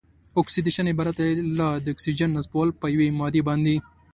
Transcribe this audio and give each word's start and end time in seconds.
اکسیدیشن 0.39 0.85
عبارت 0.93 1.15
دی 1.25 1.31
له 1.57 1.67
د 1.83 1.85
اکسیجن 1.93 2.29
نصبول 2.37 2.67
په 2.79 2.85
یوې 2.93 3.07
مادې 3.19 3.41
باندې. 3.47 3.75